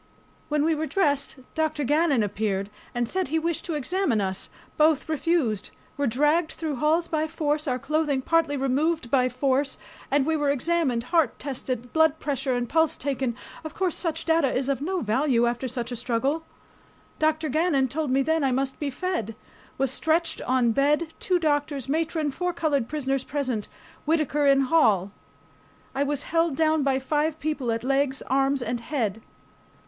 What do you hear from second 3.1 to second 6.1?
he wished to examine us. Both refused. Were